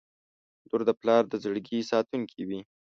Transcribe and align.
•لور 0.67 0.81
د 0.87 0.91
پلار 0.99 1.23
د 1.27 1.33
زړګي 1.43 1.79
ساتونکې 1.91 2.41
وي. 2.47 2.59